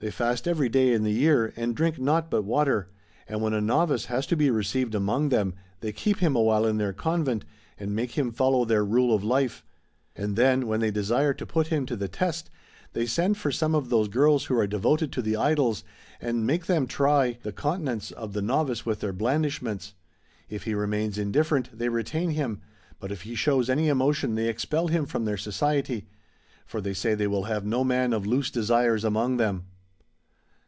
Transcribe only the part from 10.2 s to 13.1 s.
then, when they desire to put him to the test, they